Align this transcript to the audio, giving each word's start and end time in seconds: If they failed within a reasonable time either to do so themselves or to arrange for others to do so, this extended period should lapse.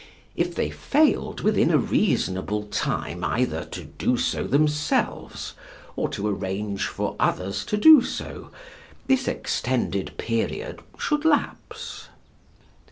If 0.35 0.55
they 0.55 0.71
failed 0.71 1.41
within 1.41 1.69
a 1.69 1.77
reasonable 1.77 2.63
time 2.63 3.23
either 3.23 3.65
to 3.65 3.83
do 3.83 4.17
so 4.17 4.47
themselves 4.47 5.53
or 5.95 6.09
to 6.09 6.27
arrange 6.27 6.87
for 6.87 7.15
others 7.19 7.63
to 7.65 7.77
do 7.77 8.01
so, 8.01 8.49
this 9.05 9.27
extended 9.27 10.17
period 10.17 10.81
should 10.97 11.23
lapse. 11.23 12.07